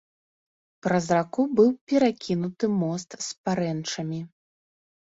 Праз 0.87 1.05
раку 1.17 1.45
быў 1.59 1.69
перакінуты 1.93 2.65
мост 2.81 3.09
з 3.29 3.31
парэнчамі. 3.47 4.21